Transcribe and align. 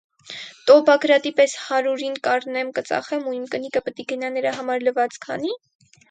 Տո՛, 0.67 0.75
Բագրատի 0.85 1.31
պես 1.39 1.51
հարուրին 1.65 2.15
կառնեմ-կծախեմ, 2.27 3.27
ու 3.31 3.33
իմ 3.39 3.43
կնիկը 3.51 3.83
պտի 3.89 4.05
գնա 4.13 4.31
նրա 4.39 4.55
հմար 4.55 4.87
լվացք 4.87 5.29
անի՞: 5.37 5.53